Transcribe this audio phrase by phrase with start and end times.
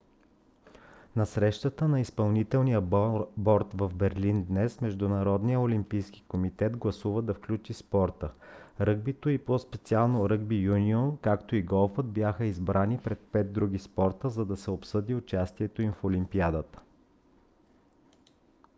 [1.15, 2.81] на срещата на изпълнителния
[3.37, 8.31] борд в берлин днес международният олимпийски комитет гласува да включи спорта.
[8.79, 14.45] ръгбито и по-специално ръгби юнион както и голфът бяха избрани пред пет други спорта за
[14.45, 16.79] да се обсъди участието им в олимпиадата